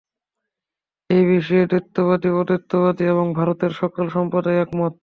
এই 1.09 1.23
বিষয়ে 1.27 1.63
দ্বৈতবাদী, 1.65 2.29
অদ্বৈতবাদী 2.33 3.03
এবং 3.05 3.25
ভারতের 3.39 3.71
সকল 3.81 4.05
সম্প্রদায় 4.09 4.61
একমত। 4.61 4.93